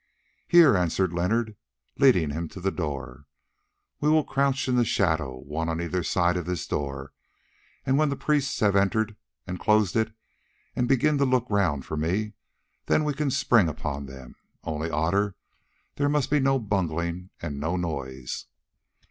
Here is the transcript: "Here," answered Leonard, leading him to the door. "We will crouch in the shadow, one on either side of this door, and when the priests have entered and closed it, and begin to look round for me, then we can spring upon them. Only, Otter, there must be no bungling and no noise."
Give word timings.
"Here," 0.47 0.75
answered 0.75 1.13
Leonard, 1.13 1.55
leading 1.99 2.31
him 2.31 2.47
to 2.47 2.59
the 2.59 2.71
door. 2.71 3.27
"We 3.99 4.09
will 4.09 4.23
crouch 4.23 4.67
in 4.67 4.75
the 4.75 4.83
shadow, 4.83 5.37
one 5.37 5.69
on 5.69 5.79
either 5.79 6.01
side 6.01 6.37
of 6.37 6.47
this 6.47 6.65
door, 6.65 7.13
and 7.85 7.99
when 7.99 8.09
the 8.09 8.15
priests 8.15 8.59
have 8.61 8.75
entered 8.75 9.15
and 9.45 9.59
closed 9.59 9.95
it, 9.95 10.11
and 10.75 10.87
begin 10.87 11.19
to 11.19 11.25
look 11.25 11.45
round 11.51 11.85
for 11.85 11.97
me, 11.97 12.33
then 12.87 13.03
we 13.03 13.13
can 13.13 13.29
spring 13.29 13.69
upon 13.69 14.07
them. 14.07 14.33
Only, 14.63 14.89
Otter, 14.89 15.35
there 15.97 16.09
must 16.09 16.31
be 16.31 16.39
no 16.39 16.57
bungling 16.57 17.29
and 17.39 17.59
no 17.59 17.75
noise." 17.77 18.47